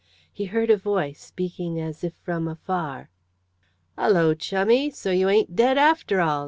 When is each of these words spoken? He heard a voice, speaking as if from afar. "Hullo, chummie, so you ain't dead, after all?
He 0.33 0.45
heard 0.45 0.71
a 0.71 0.77
voice, 0.77 1.21
speaking 1.23 1.79
as 1.79 2.03
if 2.03 2.15
from 2.15 2.47
afar. 2.47 3.11
"Hullo, 3.95 4.33
chummie, 4.33 4.89
so 4.91 5.11
you 5.11 5.29
ain't 5.29 5.55
dead, 5.55 5.77
after 5.77 6.19
all? 6.21 6.39